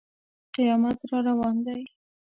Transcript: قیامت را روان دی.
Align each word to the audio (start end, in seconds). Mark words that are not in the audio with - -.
قیامت 0.55 0.99
را 1.11 1.19
روان 1.27 1.55
دی. 1.65 1.83